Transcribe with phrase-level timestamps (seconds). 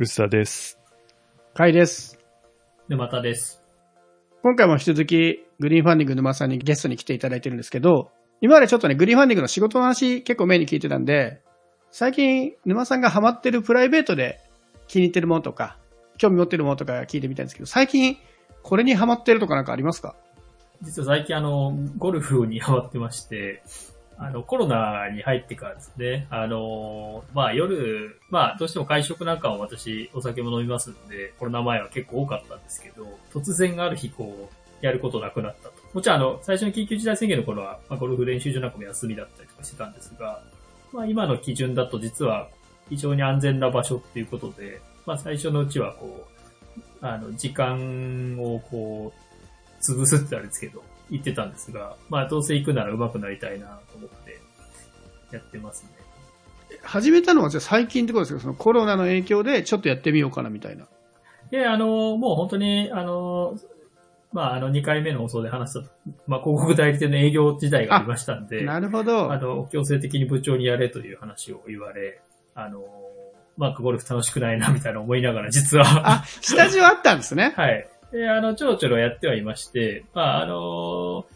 [0.00, 0.78] 薄田です。
[1.54, 2.20] かいです。
[2.86, 3.60] 沼田です。
[4.44, 11.42] 今回も引き続き、グリーンファンディング沼さんにゲストに来ていただいてるんですけど、今までちょっとね、グリーンファンディングの仕事の話結構メインに聞いてたんで、
[11.90, 14.38] 最近沼さんがハマってるプライベートで
[14.86, 15.78] 気に入ってるものとか、
[16.16, 18.18] 興味持ってるものとか聞いてみたいんですけど、最近
[18.62, 20.14] これにハマってるとかなんかありますか？
[20.80, 23.64] 実は最近あの、ゴルフにハマってまして、
[24.20, 35.74] あの、コロナに入ってからですね、あの、まあ夜、まあどうしても会食なんかも私お酒も飲みますんで、コロナ前は結構多かったんですけど、突然ある日こう、やることなくなったと。
[35.92, 40.42] もちろんあの、最初の緊急事態宣言の頃は、まあ、ゴルフ練習場なんかも休みだったりとかしてたんですが、
[40.92, 42.48] まあ今の基準だと実は
[42.88, 49.28] 非常に安全な場所っていうことで、まあ最初のうちはこう、あの、時間をこう、
[49.80, 54.40] 潰すってあれですけど、言ってたんですが、まあどうせ行くなら上手くなりたいなと思って、
[55.32, 55.90] やってますね。
[56.82, 58.40] 始めたのはじゃあ最近ってことですか？
[58.40, 60.86] そのコロナの影響でちょっとやってみようかなみたいな。
[61.50, 63.58] で、あの、もう本当に、あの、
[64.32, 65.90] まああの2回目の放送で話したと、
[66.26, 69.32] まあ広告代理店の営業時代がありましたんで、なるほど。
[69.32, 72.20] あの、強制的に部長にやれという話を言われ、
[72.54, 72.84] あの、
[73.56, 77.54] まあゴルフ楽しくないなみたいな思いながら実は、あ、下地はあったんですね。
[77.56, 77.88] はい。
[78.12, 81.26] で、あの、ちょろちょろやってはいまして、まあ、あの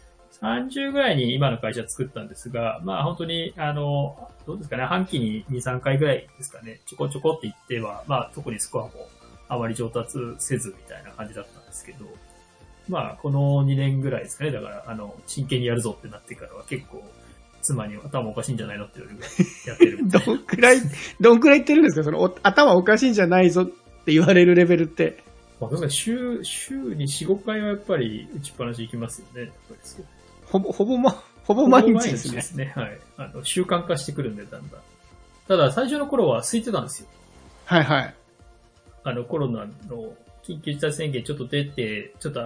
[0.41, 8.91] 30ぐらいに今の会社作ったんですが、まあ本当に、あの、どうですかね、半期に2、3回ぐらいですかね、ちょこちょこって言っては、まあ特にスコアも
[9.47, 12.05] あまり上達せずみたいな感じだったんですけど、
[12.89, 17.03] まあこの2年ぐらいですかね、だから、あの、真剣にやるぞってなってからは結構、
[17.61, 19.31] 妻に頭おかしいんじゃないのって言われるぐらい
[19.67, 20.77] やってる どんくらい、
[21.21, 22.03] どんくらい言ってるんですか？
[22.03, 25.23] その頭おかしいんじゃないぞって言われるレベルって。
[25.63, 29.51] まあ、確かに週、週に4、5回はやっぱり打ちっぱなし行きますよね。
[30.45, 32.35] ほぼ、ほぼま、ほぼ毎日ですね。
[32.35, 32.73] ですね。
[32.75, 32.99] はい。
[33.17, 34.81] あの、習慣化してくるんで、だんだん。
[35.47, 37.07] ただ、最初の頃は空いてたんですよ。
[37.65, 38.15] はいはい。
[39.03, 42.41] あの、コロナの緊急事態宣言ちょっと出て、ちょっと、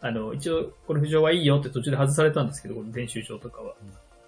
[0.00, 3.74] あの、一応、ゴルフ場はいいよって途中で外されたんですけど、この練習場とかは。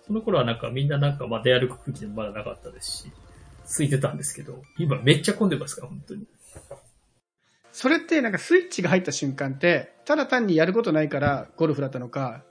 [0.07, 3.13] その頃はなんかみんななんか、まあ、出歩く空気でもまだなかったですし、
[3.65, 6.27] 空いてたんですけど、今めっちゃ混んでますから、本当に。
[7.73, 12.43] それってなんかスイッチが入った瞬間って、ただ単にやることないからゴルフだったのか、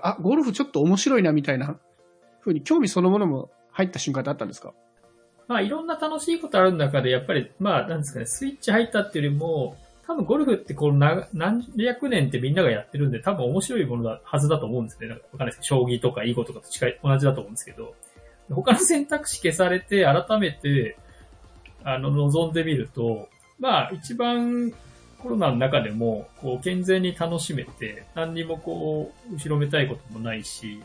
[0.00, 1.78] あ、ゴルフちょっと面白いなみたいな
[2.40, 4.72] 風に興味そのものも入った瞬間ってあったんですか？
[5.48, 11.26] まあ、いろんな楽しいことある中で、やっぱり、まあ、なんですかね、スイッチ入ったっていうよりも、多分ゴルフってこう何
[11.76, 15.08] 百年ってみんながやってるんで、多分面白いものだはずだと思うんですね。
[15.08, 17.94] なんかわかんないです、将棋とか囲碁とかと近い、同じだと思うんですけど、
[18.50, 20.96] 他の選択肢消されて、改めて、
[21.82, 23.28] あの、望んでみると、
[23.58, 24.72] まあ、一番
[25.18, 30.82] コロナの中でも、こう、健全に楽しめて、何にもこう、後ろめたいこともないし、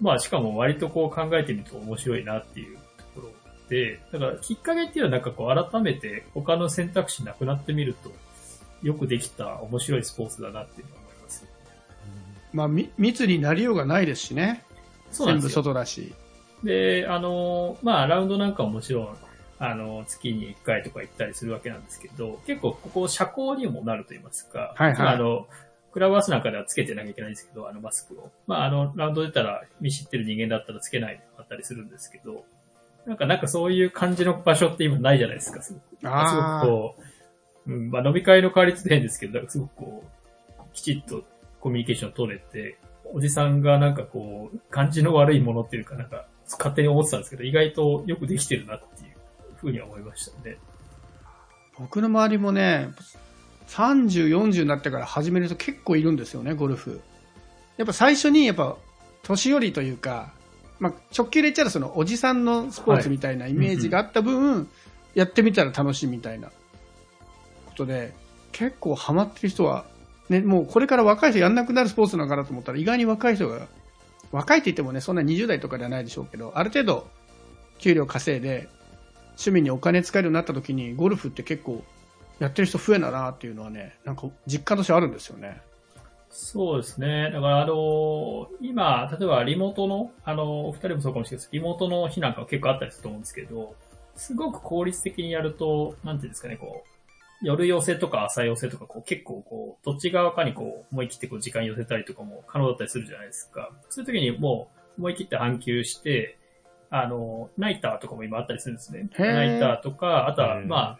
[0.00, 2.82] まあ、しかも割とこう考えてみると面白いなっていうと
[3.14, 3.28] ころ
[3.68, 8.10] で、だからきっかけっていうのはなんかこう改めて他の選択肢なくなってみると、
[8.82, 11.46] よくできた面白いスポーツだなっていうのは思います。
[12.52, 14.64] まあ、み密になりようがないですしね。
[15.10, 15.50] 全部そうなんですよ。
[15.62, 16.14] 外だし。
[16.64, 19.16] で、あの、まあ、ラウンドなんかももちろん、
[19.62, 25.46] あの、月に1回とか行ったりするわけなんですけど、結構ここ社交にもなると言いますか、はいはいあの、
[25.92, 28.30] クラブハウスなんかではつけてなきゃいけないんですけど、あのマスクを。
[28.46, 32.44] まあ、あの、ラウンド出たら、見知ってる人間だったらつけないかったりするんですけど、
[33.06, 35.82] なんか、なんかそういう感じの場所って今ないじゃないですか、すごく。
[36.00, 36.94] すごあくこ
[37.66, 40.04] う、うん、まあ飲み会の代わりって変ですけど、なんかすごくこ
[40.58, 41.24] う、きちっと
[41.60, 42.78] コミュニケーション取れて、
[43.12, 49.09] おじさんがなんかこう、感じの悪いものっていうかなんか、勝手に思ってたんですけど、意外とよくできてるなっていう
[49.60, 50.58] ふうには思いましたね。
[51.78, 52.90] 僕の周りもね、
[53.68, 57.00] 30、40になってから始める人結構いるんですよね、ゴルフ。
[57.76, 58.76] やっぱ最初に、やっぱ、
[59.22, 60.32] 年寄りというか、
[60.78, 64.68] まあ、直球で言っちゃうとそのおじさんのスポーツみたいなイメージがあった分、
[65.14, 66.52] やってみたら楽しいみたいなこ
[67.76, 68.14] とで、
[68.52, 69.84] 結構ハマってる人は、
[70.28, 73.68] ね、もうこれから若い人やんなくなるスポーツなのかなと思ったら、意外に若い人が、
[74.32, 77.08] 若いって言ってもね、そんな20代とかではないでしょうけど、ある程度、
[77.78, 78.68] 給料稼いで、
[79.40, 81.82] 趣味にお金使えるようになった時に、ゴルフって結構、
[82.38, 85.60] やってる人増えたなっていうのはね、なんか実感としてあるんですよね。
[86.30, 87.30] そうですね。
[87.32, 93.74] だから、あの今、例えばリモートの、あのお二人もそうかもしれないですけど、リモートの日なんかは結構あったりすると思うんですけど、
[94.14, 103.70] すごく効率的にやると、なんていうんですかね、こう、夜寄せとか朝寄せとか、こう結構こう、どっち側かにこう、思い切ってこう時間寄せたりとかも可能だったりするじゃないですか。
[103.88, 106.38] そういう時にもう、思い切って半休して、
[106.90, 109.08] あの、ナイターとかも今あったりするんですね。
[109.18, 110.98] ナイターとか、あとは、うんまあ、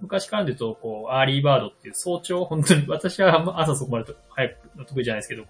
[0.00, 4.56] 昔からで言うと、こう、 early bird っていう早朝、本当に、 私は朝そこまでと早く
[4.86, 5.44] 得意じゃないですけど、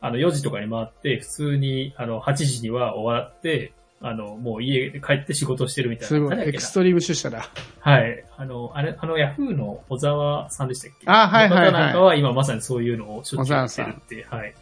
[0.00, 6.08] あの、4時とかに回って、普通に、あの、8時には終わって、あの、もう家で帰って仕事してるみたいな。
[6.08, 6.48] すごい。
[6.48, 7.48] エクストリーム出社だ。
[7.80, 8.24] はい。
[8.36, 11.10] あの、あれ、あの、 Yahoo の小沢さんでしたっけ？
[11.10, 14.54] あはいはいはいの方なんかは今まさにそういうのをしょっちゅうやってるって、はい。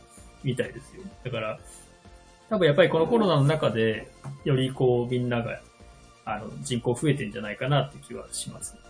[0.45, 1.03] みたいですよ。
[1.25, 1.59] だから、
[2.55, 4.09] 多分やっぱりこのコロナの中で、
[4.45, 5.61] よりこう、みんなが、
[6.25, 8.81] あの、人口増えてんじゃないかなって気はしますね。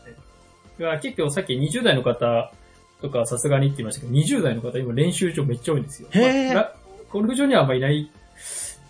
[0.78, 2.52] だから結構さっき20代の方
[3.00, 6.08] とかさすがにって言いましたけど、20代の方今練習場めっちゃ多いんですよ。
[6.10, 6.74] へーまあら
[7.10, 8.10] ゴルフ場にはあんまりいない、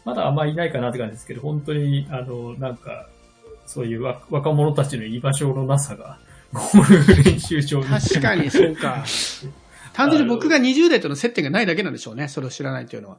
[0.04, 3.08] まだあんまりいないかなって感じですけど、本当に、あの、なんか、
[3.66, 6.18] そういうわ若者たちの居場所のなさが、
[6.52, 7.86] ゴルフ練習場に。
[7.86, 9.04] 確かにそうか。
[9.92, 12.26] 単純に僕が20代との接点がないだけなんでしょうね。
[12.26, 13.18] それを知らないというのは。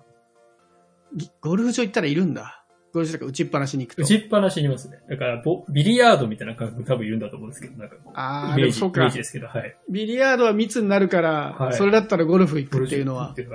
[1.16, 2.64] ぎゴルフ場行ったらいるんだ。
[2.94, 4.04] ゴルフ場とか打ちっぱなしに行くと。
[4.04, 5.00] 打ちっぱなしにいますね。
[5.10, 9.18] だからボ、ビリヤードみたいな感覚多分いるんだと思うんですけど、なんかああ、イメージ、イメージ。
[9.18, 9.76] ですけど、はい。
[9.90, 13.46] ビリヤードは密になるから、はいそれだったらゴルフ行くっていうのは、はい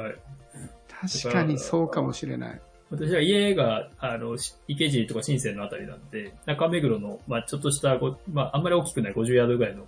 [1.01, 2.61] 確かにそうかもしれない。
[2.91, 9.87] 私は家が、あの、し池尻とか深センのあたりなんで、中目黒の、まあちょっとしたご、まああんまり大きくない50ヤードぐらいの、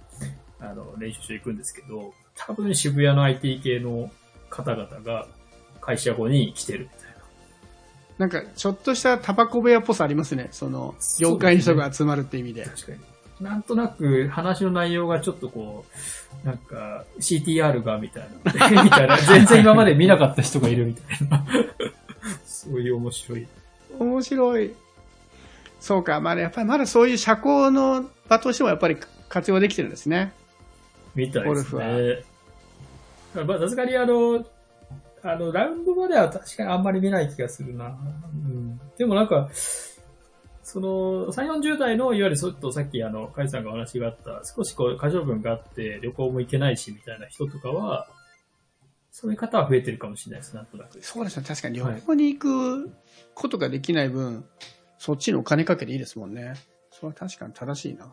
[0.60, 4.10] あの、練習場行くんですけど、多分渋谷の IT 系の
[4.48, 5.26] 方々が
[5.80, 7.11] 会社後に来てるみたいな。
[8.22, 10.46] なんか、ちょっとしたタバコ部屋っぽさありますね。
[10.52, 12.64] その、業界の人が集まるって意味で。
[12.64, 12.98] 確かに。
[13.40, 15.84] なんとなく話の内容がちょっとこ
[16.44, 18.82] う、なんか CTR がみたいな。
[18.84, 19.16] みたいな。
[19.16, 21.44] 全然今まで見なかった人がいるみたいな。
[22.44, 23.48] そういう面白い。
[23.98, 24.74] 面白い。
[25.80, 28.96] そうか、まあ、やっぱりまだそういう社交の場としてもやっぱり
[29.28, 30.32] 活用できてるんですね。
[31.16, 32.22] みたいですゴルフはね。
[33.44, 34.46] まあ、さすがにあの、
[35.22, 37.96] あの、ラウンドまでは確かにあんまり見ない気がするな。
[38.34, 39.48] うん、でもなんか、
[40.62, 48.08] その、3、40代の、いわゆるちょっとさっきあの、カイさんがお話があった、少しこう、過剰分があって、旅行も行けないし、みたいな人とかは、
[49.10, 51.00] そういう方は増えてるかもしれないです、なんとなく。
[51.02, 51.46] そうですね。
[51.46, 52.92] 確かに旅行に行く
[53.34, 54.44] ことができない分、
[54.98, 56.54] そっちにお金かけていいですもんね。
[56.90, 58.12] それは確かに正しいな。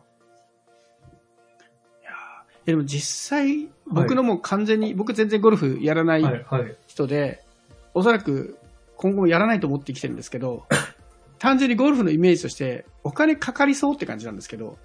[2.70, 6.76] でも実際、僕のもう完全に、僕全然ゴルフやらないはい、はい。
[6.86, 7.42] 人で、
[7.94, 8.56] おそらく
[8.96, 10.64] 今後もやらないと思ってきてるんですけど、
[11.38, 14.76] 単純にゴルフのイメージとして、お金かかりそうって感じなんですけど、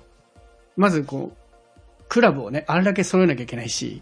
[0.77, 4.01] まずこう、クラブをね、あれだけ揃えなきゃいけないし、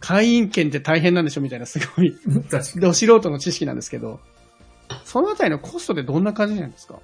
[0.00, 2.12] 会員権って大変なんでしょみたいなすごい、
[2.50, 2.80] 確かに。
[2.80, 4.20] ど素人の知識なんですけど、
[5.04, 6.98] そのあたりのコストってどんな感じなんですか？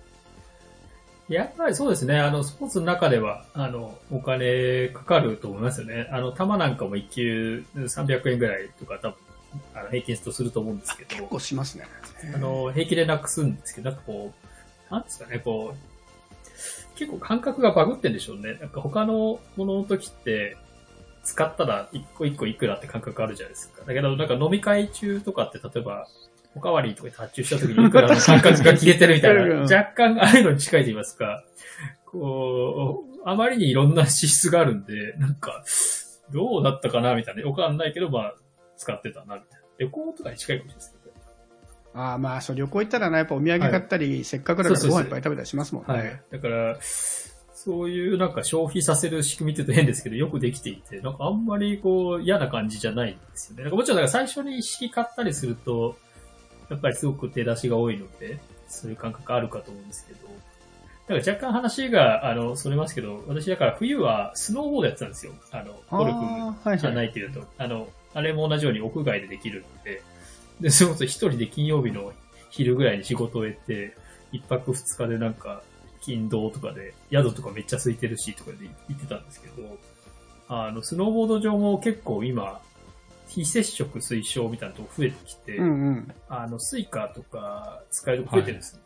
[1.29, 2.19] やっぱりそうですね。
[2.19, 6.09] あの、スポーツの中では、あの、お金かかると思いますよね。
[6.11, 9.17] あの、球なんかも1球300円ぐらいとか多分、
[9.75, 11.87] あの、平均とすると思うんですけ結ど、構しますね。
[12.35, 14.33] あの、平気でなくすんですけど、なんかこ
[14.91, 18.55] う、なんですかね、こう、結構感覚がバグってんでしょうね。
[18.55, 20.57] なんか他のものの時って、
[21.25, 23.85] 使ったら一個一個いくらって感覚あるじゃないですか。
[23.85, 26.09] だけど、なんか飲み会中とかって、例えば、
[26.55, 31.45] おかわりとかで発注した時にいくらの感覚が消えてるみたいうんな、若干ああいうのに近いと言いますか、
[32.07, 35.65] こう、あまりにいろんな支出があるんで、なんか、
[36.33, 37.47] どうだったかなみたいな。
[37.49, 38.35] わかんないけど、まあ、
[38.77, 39.67] 使ってたな、みたいな。
[39.79, 41.15] 旅行とかに近いかもしれないですけど。
[41.95, 45.95] ああまあ、そう、旅行行ったらな、やっぱお土産買ったり、せっかくだからご飯いっぱい食べたりしますもんね。
[45.95, 46.23] はい。
[46.31, 53.65] だから、そういうなんか消費させる仕組みって言うと変ですけど、よくできていて、なんかあんまりこう嫌な感じじゃないんですよね。
[53.65, 55.99] なんかもちろん最初に一式買ったりすると、
[56.71, 58.39] やっぱりすごく手出しが多いので、
[58.69, 60.21] そういう感覚あるかと思うんですけど、
[61.09, 65.33] だから若干話が、あの、それますけど、私だから冬はスノーボードやってたんですよ。
[65.53, 66.21] あの、ゴルフ
[66.79, 66.95] じゃはい。
[66.95, 70.03] ないっていうと、あの、あれも同じように屋外でできるので、
[70.61, 72.13] で、それこそ一人で金曜日の
[72.51, 73.95] 昼ぐらいに仕事を終えて、
[74.33, 75.63] 一泊二日でなんか、
[76.03, 78.59] 金土とかで、宿とかめっちゃ空いてるし、とかで
[78.89, 79.79] 行ってたんですけど、
[80.49, 82.61] あの、スノーボード場も結構今、
[83.29, 86.15] 非接触推奨みたいなとこ増えてきて、うんうん。
[86.29, 88.83] あの、 Suica とか使えるとこ増えてるんですよ、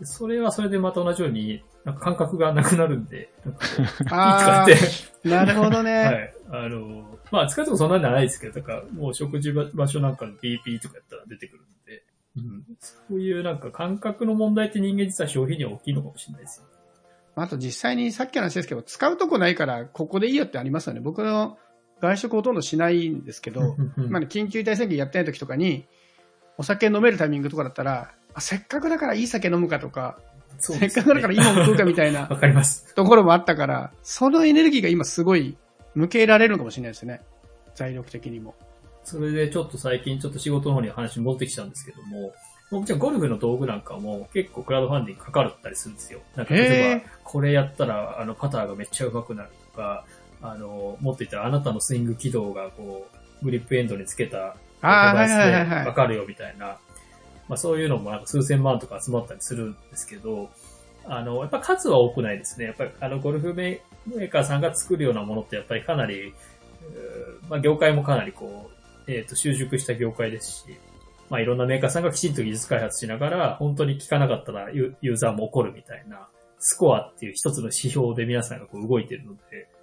[0.00, 6.04] でそれはそれでまた同じように、なんか感覚がなくなるんで、なんかって、あ、 なるほどね。
[6.04, 6.34] はい。
[6.50, 12.02] あの、まあ、使うとこそんなんじゃないですけど、だから、もう食事場所なんかの BP とかやったら出てくるんで、
[12.36, 16.66] うん、そういうなんか感覚の問題って人間実は消費には大きいのかもしれないですよ。
[17.36, 21.00] あと実際にさっきの話ですけど、使うとこないから、ここでいいよってありますよね。
[21.00, 21.58] 僕の
[22.00, 25.86] 外食ほとんどしないんですけど、まあね、緊急事態宣言やってない時とかに、
[26.58, 30.18] お酒飲めるタイミングとかだったら、あせっかくだからいい酒飲むかとか、
[30.58, 32.94] そうせっかくだからいいもの食うかみたいな わかります。
[32.94, 35.56] ところもあったから、そのエネルギーが今すごい
[35.94, 37.22] 向けられるのかもしれないですね。
[37.74, 38.54] 財力的にも。
[39.04, 42.34] それでちょっと最近ちょっと仕事の方に話戻ってきたんですけども、
[42.70, 46.20] もちろんゴルフの道具なんかも結構クラウドファンディングかかるったりするんですよ。
[46.34, 50.04] なんか例えへば、これやったらあのパターがめっちゃ上手くなるとか、
[50.44, 53.08] あの、もっと言ったらあなたのスイング軌道がこ
[53.42, 55.36] う、グリップエンドにつけたアドバイス。
[55.36, 56.78] でわかるよみたいな。
[57.48, 60.50] まあそういうのもなんか数千万とか集まったりするんですけど、
[61.06, 62.66] あの、やっぱ数は多くないですね。
[62.66, 66.34] やっぱりあのゴルフメーカーさんが作るようなものってやっぱりかなり、
[67.48, 68.70] まあ業界もかなりこ
[69.08, 70.64] う、えっ、ー、と、習熟した業界ですし、
[71.30, 79.73] まあいろんなメーカーさんがきちんと技術開発しながら、本当に効かなかったらユーザーも怒るみたいな、スコアっていう一つの指標で皆さんがこう動いてるので、あ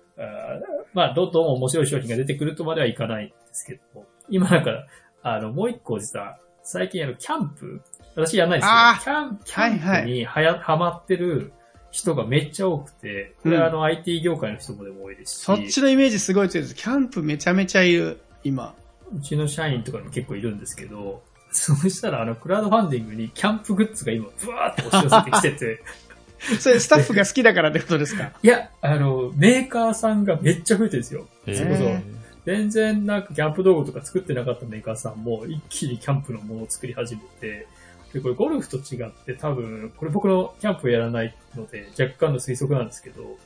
[0.94, 4.88] まあ、どんどん面白い商品が出てくるとまではいかないんですけど、今だから、
[5.24, 7.82] あの、もう一個実は、最近あの、キャンプ
[8.16, 8.70] 私やんないです
[9.04, 11.54] けど、キャンキャンプにはや、はまってる
[11.92, 16.76] 人がめっちゃ多くて、これはあの、IT 業界の人もでも多いですし、そっちのイメージすごい強いです。
[16.76, 18.74] キャンプめちゃめちゃいる、今。
[19.16, 25.84] うちの社員とかにも結構いるんですけど、 そうしたらあの、クラウドファンディングにキャンプグッズが今、ブワーって押し寄せてきてて、
[26.60, 28.32] それスタッフが好きだからってことですか？
[28.42, 31.28] いや、あの、メーカーさんがめっちゃ増えてるんですよ。
[31.46, 32.22] それこそ。
[32.46, 37.68] 全然なんかキャンプ道具とか作ってなかったメーカーさんも一気にキャンプのものを作り始めて、
[38.14, 43.38] で、これゴルフと違って多分、これ僕のキャンプをやらないので若干の推測なんですけど、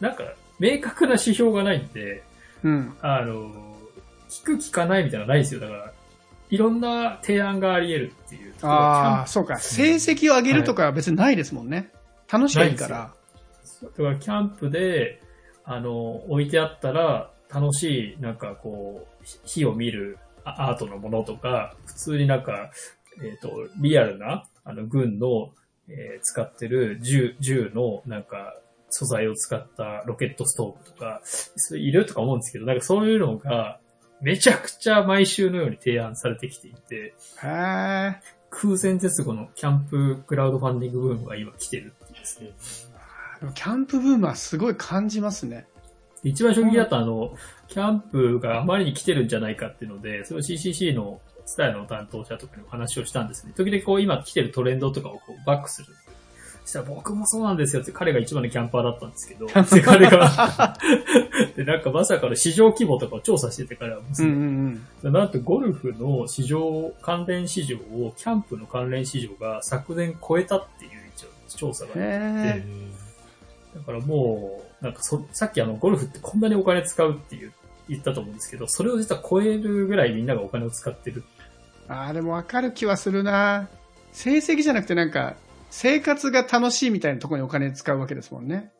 [0.00, 2.22] なんか明確な指標がないんで、
[2.62, 2.94] うん。
[3.02, 3.50] あの、
[4.30, 5.60] 聞く聞かないみたいなのないですよ。
[5.60, 5.92] だから、
[6.50, 8.54] いろんな提案があり得るっていう。
[8.62, 9.56] ああ、そうか。
[9.58, 11.76] 成績を上げるとかは別にないですもんね。
[11.76, 11.86] はい、
[12.38, 13.14] 楽しいから。
[13.82, 15.20] だからキャンプで、
[15.64, 22.70] あの、置いてあったら、楽しい、なんかこう、火を見るアートのものとか、普通になんか、
[23.22, 25.52] えっ、ー、と、リアルな、あの、軍の、
[25.88, 28.56] えー、使ってる銃、銃の、なんか、
[28.90, 33.80] 素材を使ったロケットストーブとか、それいるとか思うんですけど、なんかそういうのが、
[34.20, 38.20] めちゃくちゃ毎週のように提案されてきていて、へ
[38.54, 42.52] 空前絶後のキャンプクラウドファンディングブームが今来てるってですね。
[43.40, 45.66] でもキャンプブームはすごい感じますね。
[46.22, 47.36] 一番衝撃だったあの、
[47.68, 53.52] キャンプがあまりに来てるんじゃないかっていうので、それを CCC のスタイルの担当者とかにお話をしたんですね。
[53.56, 55.88] 時々こう今来てるトレンドとかをこうバックする。
[56.64, 60.76] そしたら僕もそうなんですよって彼が一番のキャンパーだったんですけど、 で彼が。
[61.56, 71.28] で、なんかまさかの市場規模とかを調査してて彼はですね、うんうん、なんとゴルフの市場、関連市場を、キャンプの関連市場が昨年超えたっていう一応
[71.70, 72.64] 調査があって、
[73.76, 77.52] だからもう、なんかそ、さっきあの、ゴルフってこんなにお金使うっていう、
[77.90, 81.24] 言ったと思うんですけど、それを実は超えるぐらいみんながお金を使ってる。
[81.88, 83.68] ああ、でもわかる気はするな。
[84.12, 85.36] 成績じゃなくてなんか、
[85.76, 88.70] 生活が楽しいみたいなところにお金使うわけですもんね。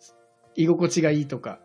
[0.54, 1.58] 居心地がいいとか。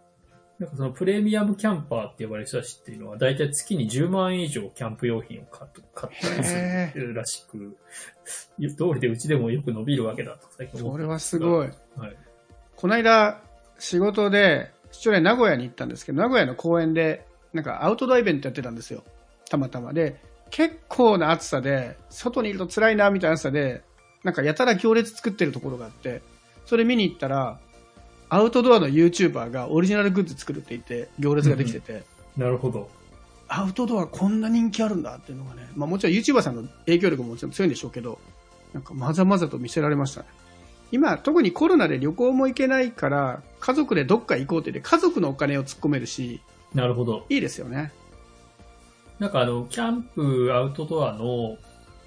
[0.57, 7.77] なんかそのプレミアムキャンパーって呼ばれる人たちっていうのは、だいたい月に10万円以上キャンプ用品を買ったりするらしく、
[8.75, 11.67] 通りでうちでもよく伸びるわけだと最近思ってそれはすごい。
[11.95, 12.17] はい。
[12.75, 13.39] この間、
[13.77, 19.03] 仕事で、父親名古屋に行ったんですけど、名古屋の公園で、なんかアウトドアイベントやってたんですよ。
[19.48, 19.93] たまたま。
[19.93, 20.19] で、
[20.50, 23.83] 結構な暑さで、外にいると辛いな、みたいな暑さで、
[24.23, 26.21] なんかやたら行列作ってるところがあって、
[26.65, 27.59] それ見に行ったら、
[28.29, 32.03] アウトドアの YouTuber がオリジナルグッズ作るって言って、行列ができてて。
[32.38, 32.89] なるほど。
[33.47, 38.19] アウトドアこんな人気あるんだっていうのがね、まあもちろん YouTuber さんの影響力ももちろん強いんでしょうけど、
[38.73, 40.27] なんかまざまざと見せられましたね。
[40.91, 46.41] 今、特にコロナで旅行も行けないから、家族でどっか行こうって言って、家族のお金を突っ込めるし、
[46.73, 47.25] なるほど。
[47.29, 47.91] いいですよね。
[49.17, 51.57] なんかあの、キャンプ、アウトドアの、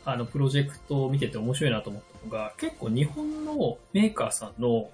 [0.04, 4.90] あの、プロジェクトを見てて面白いなと思ったのが、結構日本のメーカーさんの、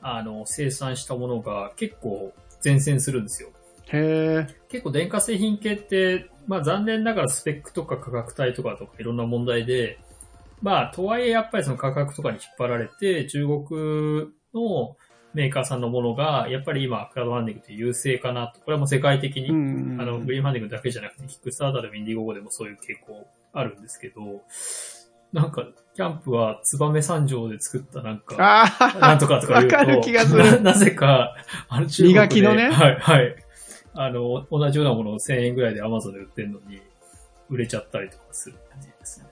[0.00, 2.32] あの、生産したものが結構
[2.64, 3.50] 前線するんですよ。
[3.92, 9.98] へ結構電化製品系って、まあ残念ながらスペックとか価格帯とかとかいろんな問題で、
[10.62, 14.96] まあ、とはいえやっぱりその価格とかに引っ張られて、中国の
[15.34, 18.60] メーカーさんのものが、やっぱり今、クラウドファンディングって優勢かなと。
[18.60, 19.48] これはもう世界的に、
[20.00, 24.42] あの、グリーンファンディングだけじゃなくて、キックスターターでもインディゴゴでもそういう傾向あるんですけど、
[25.32, 28.36] なんか、キャンプは燕三条で作ったなんか、
[29.00, 31.34] なんとかとか言うと、かる気がする なぜか、
[31.68, 32.70] あの中国で、磨きのね。
[32.70, 33.36] はい、はい。
[33.94, 36.80] あの、同じようなものを1000円ぐらいで Amazon で売ってるのに、
[37.50, 39.26] 売れちゃったりとかする感じですね。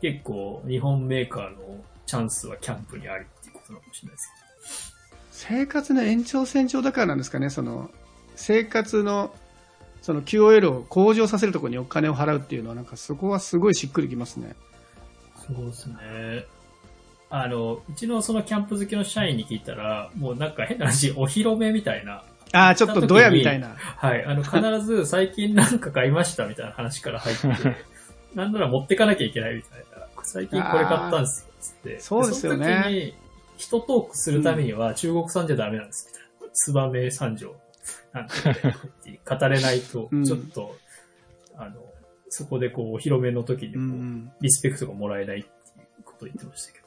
[0.00, 4.44] 結構、日本メーカーのチャンスはキャンプにありっていうことかもしれないですけど。
[5.30, 7.90] 生活の延長線上だからなんですかね、その、
[8.34, 9.34] 生活の、
[10.04, 14.54] その QOL を向上させるところにお金を払うっていうのは、なんかそこはすごいしっくりきますね。
[15.46, 15.96] そうですね。
[17.30, 22.22] あの、うちのそのキャンプ好きの社員に聞いたら、もうなんか変な話、お披露目みたいな。
[22.52, 23.76] ああ、ちょっとドヤみたいな。
[23.78, 24.22] はい。
[24.26, 27.48] あの、必ず最近なんか買いましたみたいな話から入って、
[28.36, 30.06] なんなら持ってかなきゃいけないみたいな。
[30.22, 31.98] 最近これ買ったんですよ、つって。
[31.98, 32.66] そうですよね。
[32.66, 33.14] その時に、
[33.56, 36.54] 人トークするためには中国産じゃダメなんですみたいな。
[36.54, 37.56] ツバメ三条
[38.14, 38.32] なんて
[39.28, 40.76] 語れないと、ちょっと、
[41.54, 41.74] うん、あの、
[42.28, 45.50] そこでこう、お披露目の時にこう、リスペクトがもらえないってい
[46.00, 46.84] うことを言ってましたけど。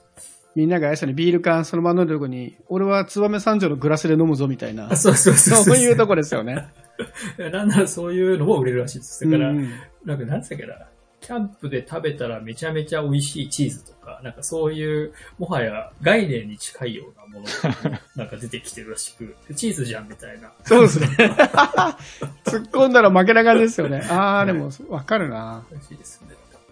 [0.55, 4.95] みんながあれですよね、ビール缶そのまま飲んでるとこに、俺は燕三条のグラスで飲むぞみたいなあ。
[4.97, 6.67] そうそうそうそういうとこですよね。
[7.37, 9.23] なんならそういうのも売れるらしいです。
[9.29, 9.69] だから、うん
[10.05, 10.87] なんかなんつったっけな、
[11.27, 20.49] キャンプで食べたらめちゃめちゃ美味しいチーズとか、なんかそういう、もはや概念に近いようなものが、 なんか出てきてるらしく、チーズじゃんみたいな。
[20.63, 21.07] そうですね。
[22.47, 24.07] 突っ込んだら負けな感じですよね。
[24.09, 25.65] あー、でも、わかるな。
[25.69, 26.29] らしいですね。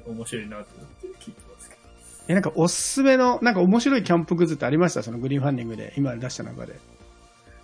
[0.08, 1.82] 面白いなと思って聞いてますけど。
[2.30, 5.04] え、なんかおすすめの、なんか面白いキャンプグッズってありました？
[5.04, 6.80] そのグリーンファンディングで、今出した中で。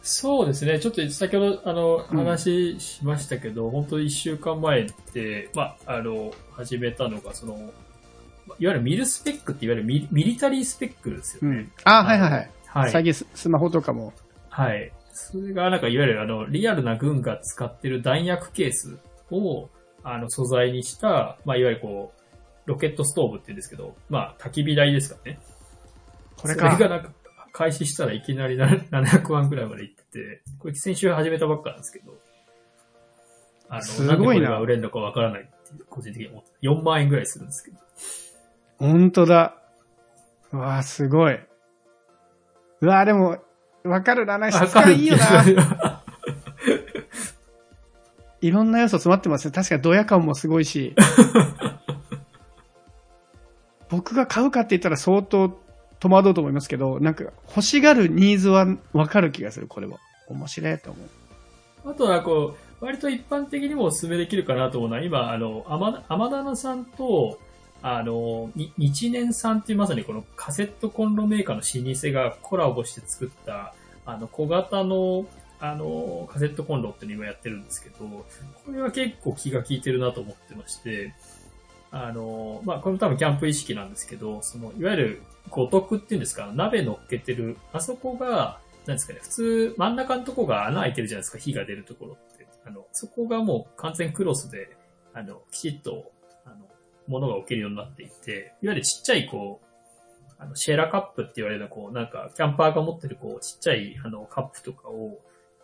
[0.01, 0.79] そうですね。
[0.79, 11.57] ちょっと先ほど、あの、うん話しましたけど、本当一週間前って、まあ、あの、始めたのが、その、いわゆるミルスペックっていわゆるミリミリタリースペックですよね。
[11.57, 11.71] うん。
[11.83, 12.51] あー、はいはいはい。
[12.65, 12.91] はい。
[12.91, 14.13] 最近ススマホとかも。
[14.49, 14.91] はい。
[15.13, 18.97] それが、なんか、いわゆる、あの、リアルな軍が使ってる弾薬ケース
[19.29, 19.69] を、
[20.03, 25.39] あの、素材にした、まあ、いわゆるこう、ロケットストーブって言うんですけど、まあ、焚き火台ですかね。
[26.37, 26.77] これかそ。
[26.77, 27.11] れがなんか、
[27.51, 32.17] 開始したらいきなりな 700万くらいまでいってて、これ先週始めたばっかなんですけど、
[33.69, 35.51] あの、すごいな売れるのかわからないって
[35.89, 37.77] 個人的に思って、4万円ぐらいするんですけど。
[38.79, 39.55] ほんとだ。
[40.51, 41.39] うわー、すごい。
[42.81, 43.37] うわー、でも、
[43.83, 44.37] わかるな。
[44.37, 46.01] な質感いいよな。
[48.41, 49.51] いろんな要素詰まってますね。
[49.51, 50.95] 確かにドヤ感もすごいし。
[53.89, 55.61] 僕が買うかって言ったら相当
[56.01, 59.99] 戸惑うと思いますけど、なんか欲しがるニーズはわかる気がする、これは。
[60.27, 61.03] 面白いと思
[61.85, 61.91] う。
[61.91, 67.39] あとはこう、割と一般的にもお勧めできるかなと思うのは、今、あの、天天棚さんと、
[67.83, 73.73] あの、日年さんっていうまさにこのカセットコンロメーカーの老舗がコラボして作った、
[74.05, 75.25] あの、小型の、
[75.59, 77.95] あの、カセットコンロっていうのを今やってるんですけど、
[78.65, 81.13] これは結構気が利いてるなと思ってまして、
[81.91, 92.47] あの、まあ、これも多分キャンプ意識なんですけど、その、いわゆる五徳っていうんですか、鍋乗っけてる、あそこが、なんですかね、普通、真ん中のとこが穴開いてるじゃないですか、火が出るところって。
[92.65, 94.69] あの、そこがもう完全クロスで、
[95.13, 96.11] あの、きちっと、
[96.45, 96.55] あの、
[97.07, 99.65] 物が置けるようになっていて、いわゆるちっちゃい、こう、
[100.39, 105.19] あの、シェラカップって言われる、こう、なんか、キャンパーが持ってる、こう、ちっちゃい、あの、カップとかを、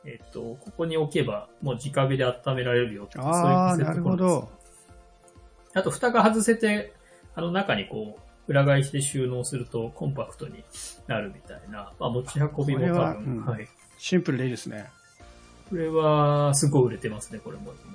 [0.06, 4.50] えっと、ここに置けば、もう直火で温められるよっていう、ああ、なるほそういうカセットコど。
[5.74, 6.94] あと、蓋が外せて、
[7.36, 10.64] あの中にこう、裏返して収納するとコンパクトに
[11.08, 13.68] なるみたいな、まあ持ち運びも多これは分、うんはい。
[13.98, 14.90] シンプルでいいですね。
[15.70, 17.94] これは、すごい売れてますね、これも今。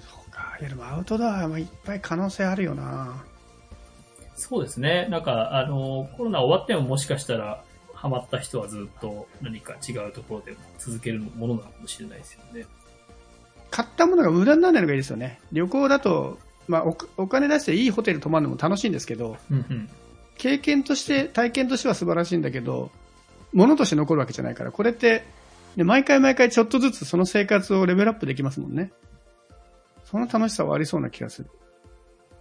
[0.00, 0.56] そうか。
[0.60, 3.24] いや、でもアウトドアはいっぱい可能性あるよな。
[4.36, 5.08] そうですね。
[5.10, 12.66] なんか、あの、コロナ終わってももしかしたら、ハマった人はずっと何か違うところでも続けるものなのかもしれないですよね。
[13.72, 15.40] 買ったものが無駄にならないのがいいですよね。
[15.50, 19.88] 旅行だと、まあお、お金出していいホテル泊まるのも楽しいんですけど、うんうん。
[20.36, 22.90] 経験として、体験としては素晴らしいんだけど、
[23.52, 25.24] 物として残るわけじゃないから、これって、
[25.76, 28.92] ね、毎回毎回ちょっとずつその生活をレベルアップできますもんね。
[30.04, 31.48] その楽しさはありそうな気がする。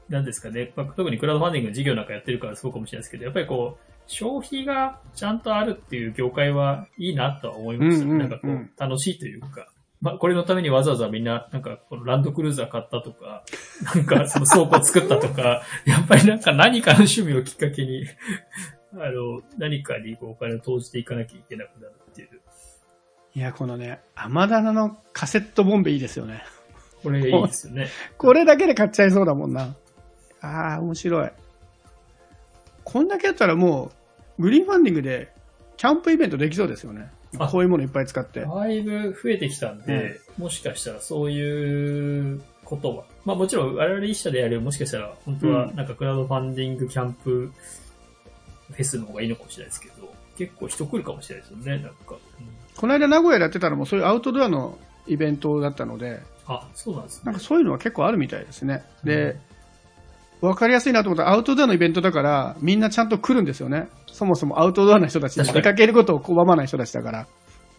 [0.10, 8.04] なんですかね、まあ、特にクラウドファンディングの事業なんかやってるからそうかもしれないですけど、やっぱりこう、消費がちゃんとあるっていう業界はいいなとは思いました。
[8.04, 9.68] うんうんうんなんかこう、楽しいというか、
[10.02, 13.44] まあ、これのためにわざわざみんな、なんか、このランドクルーザー買ったとか、
[13.96, 18.06] なんか、その倉庫作ったとか、 やっぱりなんか何かの趣味をきっかけに、
[18.94, 22.30] あの、何かにこうお金を投じていかなきゃいけなくなるっていう。
[23.36, 26.44] いや、このね、甘棚のカセットボンベいいですよね。
[27.04, 27.88] これいいですよね。
[28.18, 29.76] これだけで買っちゃいそうだもんな。
[30.42, 31.32] ああ、面白い。
[32.84, 33.92] こんだけやったらも
[34.40, 35.32] う、グリーンファンディングで
[35.78, 37.12] キャンプイベントできそうですよね。
[37.38, 38.42] あこういうものいっぱい使って。
[38.42, 47.52] だいぶ増えてきたんで、もしかしたらそういうことは、まあもちろん我々一社でやるもしかしたら本当はうんなんかクラウドファンディングキャンプ
[48.72, 51.96] フェスの方がいいのかもしれないですけど、結構人来るかもしれないですよね、なんか。
[52.12, 52.18] うん
[52.78, 57.24] この間名古屋でやってたのもそういうアウトドアのイベントだったので、あ、そうなんですね。
[57.26, 58.84] なんかそういうのは結構あるみたいですね。
[59.04, 59.38] で、
[60.40, 63.90] わかりやすいなと思ったらアウトドアのイベントだからみんなちゃんと来るんですよね。
[64.22, 67.28] そもそもアウトドアの人たちに出かけることを拒まない人たちだか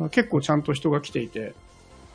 [0.01, 0.09] ら。
[0.11, 1.55] 結構ちゃんと人が来ていて、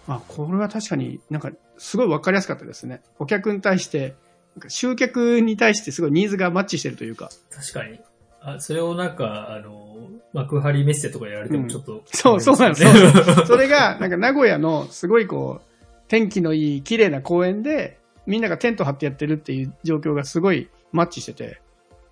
[0.05, 3.01] あ、これは確かになんかすごいわかりやすかったですね。
[3.19, 4.15] お客に対して、
[4.57, 7.29] なんか集客に対してすごいニーズがマッチしてるというか。
[7.49, 8.01] 確かに。
[8.41, 9.95] あ、それをなんか、あの、
[10.33, 13.45] 幕張メッセとかでやられてもちょっと、そう、そうなんですよよ。
[13.45, 21.61] それが、なんか名古屋のすごいこう、天気のいい綺麗な公園で、みんながテント張ってやってるっていう状況がすごいマッチしてて、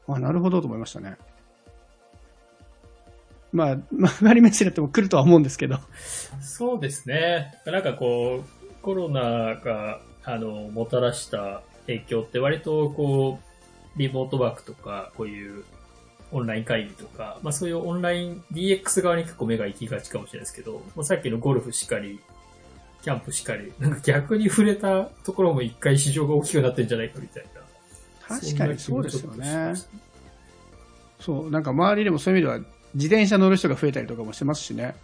[0.08, 1.18] あ、なるほどと思いましたね。
[3.56, 5.80] まあ、曲がり飯だっても来るとは思うんですけど。
[6.42, 7.62] そうですね。
[7.66, 15.64] なんかこう、コロナが、あの、もたらした影響って割とこう、リモートワークとか、こういう
[16.34, 22.20] オンライン会議とか、まあそういうオンライン DX 側に結構目が行きがちかもしれないですけど、まあ、さっきのゴルフしかり、
[23.04, 27.62] キャンプしかり、なんか逆に触れたところも一回市場が大きくなってんじゃないかみたいな。
[28.28, 29.74] 確かにそうですよね
[31.20, 34.96] そう、なんか周りでもそういう意味では、自転車乗る人が増えたりとかもしてますしね。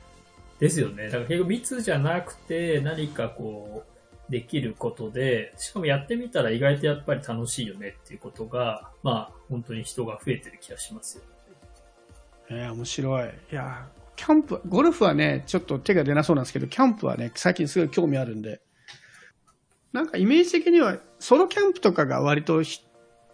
[0.59, 1.05] ですよね。
[1.05, 11.23] だから結構密じゃなくて何かこう、できることで、しかもやってみたら意外とやっぱり楽しいよねっていうことが、まあ本当に人が増えてる気がしますよ。
[12.49, 13.29] えー、面白い。
[13.51, 18.61] いやー、キャンプ、ゴルフはね、ちょっと手が出なそうなんですけど、キャンプはね、最近すごい興味あるんで、
[19.91, 22.79] なんかイメージ的には、ソロキャンプとかが割とひ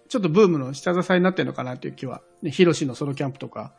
[0.08, 3.74] ちょっとブームの下支えになってるのかなっていう気は、ね、ヒロシのソロキャンプとか。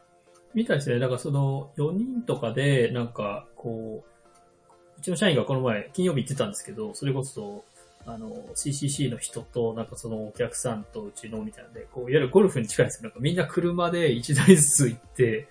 [0.55, 0.99] みたいですね。
[0.99, 7.65] だかその4人とかで、なんかこう、うちの社員がこの前金曜日行ってたんですけど、それこそ、
[8.07, 13.03] あの、CCC の人と、なんかそのお客さんとうちのみたいなんで、こう、いわゆるゴルフに近いですよ。
[13.05, 15.47] なんかみんな車で1台ずつ行って、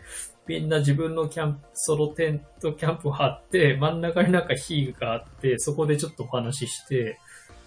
[0.48, 7.20] みんな自分のキャンプ、ソロテントキャンプを張って、真ん中になんか火があって、そこでちょっとお話しして、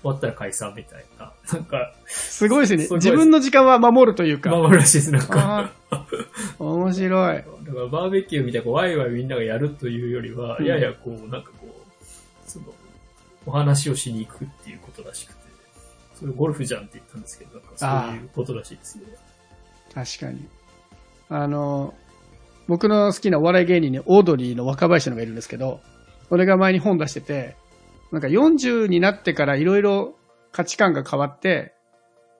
[0.03, 1.33] 終わったら解散みたいな。
[1.53, 2.85] なんか、すごいですね。
[2.85, 4.51] す自分の時間は守るというか。
[4.51, 5.13] 守るらしいです。
[5.13, 5.73] なんか。
[6.59, 7.37] 面白い。
[7.37, 7.49] だか
[7.81, 12.67] らバーベキューみたいなこうワイワイみんながやるというよりは、うんややこう、なんかこう、その、
[13.47, 15.41] お話をしに行くっていうことらしくて、
[16.19, 19.05] それゴルフじゃんって言ったんですけど、なんかそういうことらしいですよ。
[19.95, 20.47] 確かに。
[21.29, 21.95] あの、
[22.69, 25.81] 僕の好きなお笑い芸人にオードリーの若林のがいるんですけど、
[26.31, 27.57] 俺が前に本出してて、
[28.13, 30.17] なんか40になってからいろいろ
[30.53, 31.75] 価値観が変わって、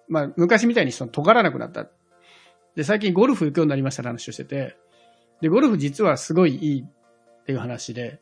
[0.09, 1.89] まあ昔みたいにその尖らなくなった。
[2.75, 4.77] で、最近ゴルフ行くようになりましたって話をしてて、
[5.41, 8.21] で、ゴルフ実はすごいいいっていう話で、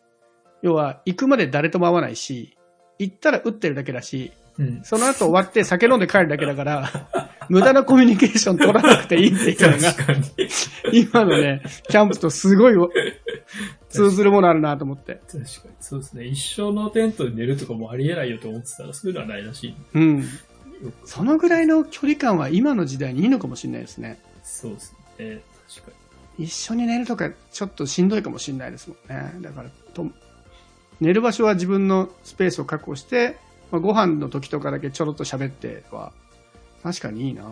[0.62, 2.56] 要は行くまで誰とも会わないし、
[2.98, 4.80] 行ったら打ってるだけだし、うん。
[4.82, 6.90] その後終わって酒飲んで帰るだけだから、
[7.48, 9.94] 無駄なコミュニケーション取らなくていいっていうのが。
[10.92, 12.74] 今のね、キャンプとすごい
[13.88, 15.20] 通ずるものあるなと思って。
[15.26, 15.44] 確かに。
[15.80, 16.24] そうですね。
[16.26, 19.74] 一生のテントで寝るとかもありえないよと思ってたら、そういうのはないらしい。
[19.94, 20.24] うん。
[21.04, 24.20] そのぐらいの距離感は今の時代にいいのかもしれないですね。
[24.42, 25.40] そうですね。
[25.68, 25.98] 確か
[26.38, 29.34] 一緒に寝るとかちょっとしんどいかもしれないですもんね。
[29.40, 30.06] だからと、
[31.00, 33.38] 寝る場所は自分のスペースを確保して、
[33.72, 36.12] まあ、ご飯の時とかだけちょろっと喋っては、
[36.82, 37.48] 確かにいいなに。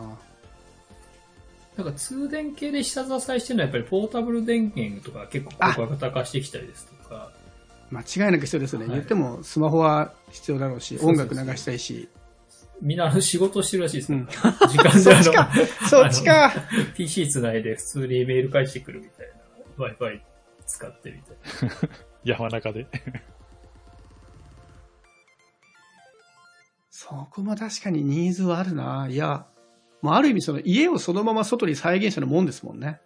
[1.77, 7.31] なんか通電系で下支えしてるのはやっぱりポータブル電源とか結構小型化してきたりですとか、
[7.91, 8.87] 間違いなく必要ですよね。
[8.87, 12.09] はい言ってもスマホは必要だろうし、音楽流したいし。
[12.81, 14.19] みんなあの仕事してるらしいですよ。
[14.19, 16.53] うん時間であそっちかの、そっちか。
[16.95, 19.27] PC つないで普通にメール返してくるみたい
[19.79, 19.87] な。
[19.87, 20.21] Wi-Fi
[20.67, 21.77] 使ってみたいな。
[22.25, 22.87] 山中で。
[26.91, 29.07] そこも確かにニーズはあるな。
[29.09, 29.47] いや、
[30.07, 33.01] もうある意味その家をそのまま外に再現したのもんですもんね。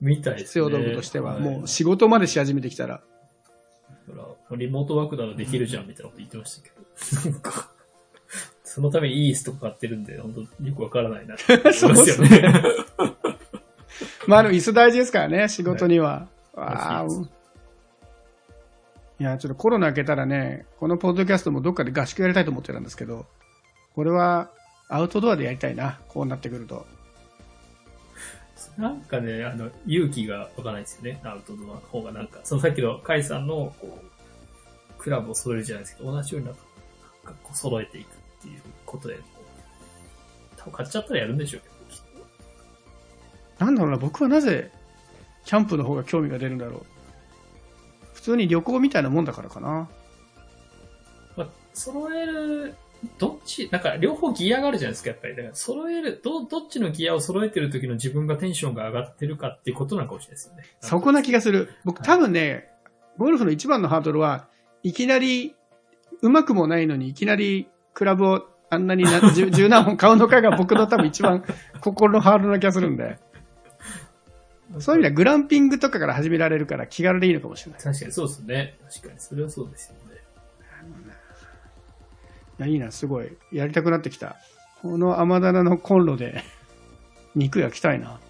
[0.00, 0.46] みたいですね。
[0.46, 1.36] 必要道具としては。
[1.36, 3.02] いもう仕事までし始めてきたら。
[4.08, 6.70] だからリモートワークならできるじゃんみたいなこと言ってましたけ
[7.26, 7.30] ど。
[7.30, 7.70] なんか、
[8.64, 12.64] そのためにいい椅子とか買ってるんで、本当よくわからないなって思いますよそうですね。
[14.26, 16.28] まあ、あの、椅子大事ですからね、仕事には。
[16.54, 17.28] わあらしいで
[19.20, 23.26] いや、ちょっとコロナ明けたらね、このポッドキャストもどっかで合宿やりたいと思ってたんですけど、
[23.94, 24.50] これは
[24.88, 26.86] アウトドアでやりたいな、こうなってくると。
[28.78, 31.20] なんかね、あの、勇気がわかないですよね。
[31.24, 36.62] アウトドアの方がなんか、そのさっきのカイさんの、こう、クラブを揃えるじゃないですけど、同じようになんか、
[37.24, 38.10] なんかこう揃えていくっ
[38.42, 39.18] ていうことで、
[40.56, 42.02] 多分買っちゃったらやるんでしょうけど、きっ
[43.58, 43.64] と。
[43.64, 44.70] なんだろうな、僕はなぜ、
[45.44, 46.82] キャンプの方が興味が出るんだろう。
[48.14, 49.88] 普通に旅行みたいなもんだからかな。
[51.36, 52.74] まあ、揃える、
[53.18, 55.36] どっち、なんか両方ギアがあるじゃないですか、やっぱり。
[55.36, 60.64] だから揃える、ど、どっちのギアを揃えてる時の自分がテンションが上がってるかっていうことなのかもしれないですよね。
[60.80, 61.70] そこな気がする。
[61.84, 62.68] 僕多分ね、
[63.16, 64.48] ゴルフの一番のハードルは、
[64.82, 65.54] いきなり、
[66.22, 71.44] うまくもないのにいきなりクラブをあんなにな 十十何本買うのかが僕の多分一番
[71.80, 73.18] 心のハードルな気がするんで。
[74.80, 77.80] そういう意味ではグランピングとかから始められるから気軽でいいのかもしれない。
[77.82, 78.78] 確かにそうですね。
[78.92, 80.20] 確かに、それはそうですよね。
[82.58, 83.36] いや、いいな、すごい。
[83.52, 84.36] やりたくなってきた。
[84.82, 86.42] この甘棚のコンロで
[87.34, 88.20] 肉焼きたいな。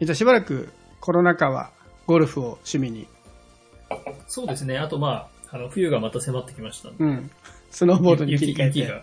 [0.00, 0.68] じゃあしばらく
[1.00, 1.70] コロナ禍は
[2.06, 3.06] ゴルフを趣味に。
[4.26, 4.78] そうですね。
[4.78, 7.30] あとまあ、あの、冬がまた迫ってきましたうん。
[7.70, 8.78] スノーボードに切り替えて。
[8.78, 9.02] 雪雪が。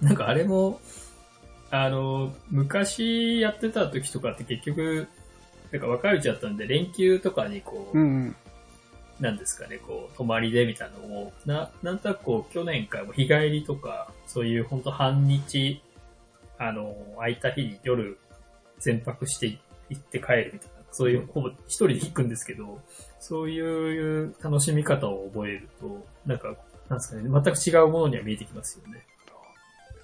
[0.00, 0.80] なんかあれも、
[1.70, 5.08] あの、昔やってた時とかって結局、
[5.70, 8.36] なんか若いうちだったんで、連休とかにこう、うんうん。
[9.20, 15.82] なんですかね、こう、泊まりでみたいなのを、な、なんとなくこう、去年からも日帰りとか、そういう本当半日、
[16.58, 18.18] あの、空いた日に夜、
[18.78, 19.58] 全泊して
[19.90, 22.80] 行って帰るみたいな、そういう、ほぼ一人で行くんですけど、
[23.20, 26.56] そういう楽しみ方を覚えると、なんか、
[26.88, 29.06] なんですかね、全く違うものには見えてきますよね。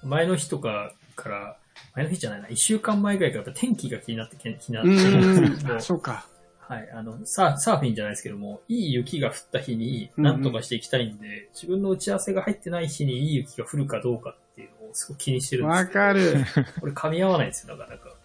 [0.03, 1.57] 前の日とかから、
[1.95, 5.73] 前の日じゃないな、一週間前ぐらいからやっぱ天気が気になって気になって。
[5.75, 6.25] あ、そうか。
[6.69, 16.45] はい、あの、サーサーフィンじゃないですけども、いい雪が降った日にうんうん何とかしていきたいんで、自分の打ち合わせが入ってない日にいい雪が降るかどうかっていうのをすごく気にしてるんですわかる。
[16.79, 18.15] これ噛み合わないんですよ、なかなか。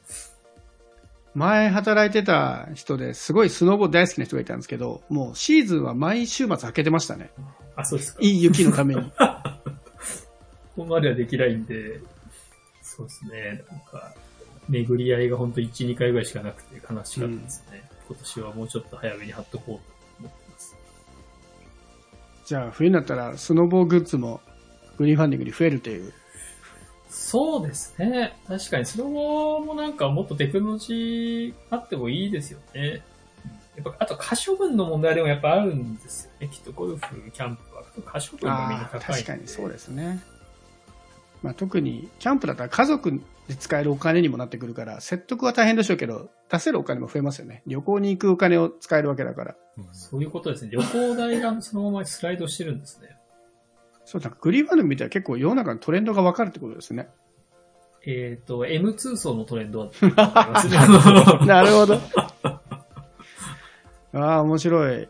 [1.35, 7.31] 前働いてた人ですごいスノボ大好きな人がいたんですけど、もうシーズンは毎週末開けてましたね。
[7.77, 8.19] あ、そうですか。
[8.23, 9.11] いい雪のために。
[10.77, 11.99] ここまではできないんで、
[12.83, 14.15] そうですね、なんか、
[14.69, 17.94] 巡り合いが本当1、2回ぐらいしかなくて悲しかったですね。
[18.09, 19.83] 今年はもうちょっと早めに貼っとこうと
[20.21, 20.77] 思ってます。
[22.47, 24.41] じゃあ冬になったらスノボーグッズも
[24.99, 26.13] グリーンファンディングに増えるという。
[27.09, 28.37] そうですね。
[28.47, 33.03] 確かに、それももなんかもっとテクノロジーあってもいいですよね。
[33.77, 36.49] やっぱ、あと可処分の問題でもやっぱあるんですよね。
[36.49, 39.23] きっとゴルフ、キャンプは可処分がみんな高い。
[39.23, 40.23] 確かにそうですね。
[41.43, 47.63] まあ、特にキャンプだったら家族で使えるお金にもなってくるから、説得は大変でしょうけど、出せるお金も増えますよね。
[47.67, 49.57] 旅行に行くお金を使えるわけだから。
[49.93, 50.71] そういうことですね。
[50.73, 53.17] 旅行代がそのままスライドしてるんですね。
[54.05, 57.09] そう、なんかグリーンファンディング見たら結構世の中のトレンドがわかるってことですね。
[58.07, 59.93] えっ、と、M2 層のトレンドはね。
[61.47, 61.95] なるほど。
[64.13, 65.09] ああ、面白い。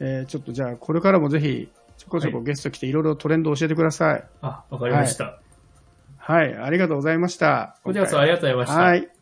[0.00, 4.24] えーちょっとじゃあ、これからもぜひ、ちょこちょこゲスト来ていろいろトレンド教えてください。
[4.42, 5.40] あ、わかりました。
[6.18, 7.78] はい、ありがとうございました。
[7.84, 8.82] こちらこそありがとうございました。
[8.82, 9.15] はい。